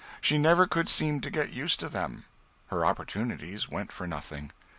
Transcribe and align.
She 0.19 0.39
never 0.39 0.65
could 0.65 0.89
seem 0.89 1.21
to 1.21 1.29
get 1.29 1.51
used 1.53 1.79
to 1.81 1.87
them; 1.87 2.25
her 2.69 2.83
opportunities 2.87 3.69
went 3.69 3.91
for 3.91 4.07
nothing. 4.07 4.51